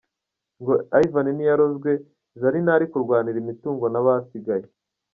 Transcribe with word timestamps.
Ngo 0.61 0.73
Ivan 1.05 1.27
ntiyarozwe, 1.33 1.91
Zari 2.39 2.59
ntari 2.65 2.85
kurwanira 2.91 3.37
imitungo 3.43 3.85
n’abasigaye. 3.89 4.65